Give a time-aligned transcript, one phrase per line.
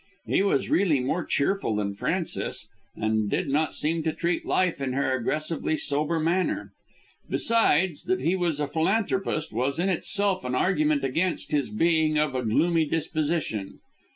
[0.25, 4.93] He was really more cheerful than Frances, and did not seem to treat life in
[4.93, 6.71] her aggressively sober manner.
[7.29, 12.33] Besides, that he was a philanthropist was in itself an argument against his being of
[12.33, 13.77] a gloomy disposition.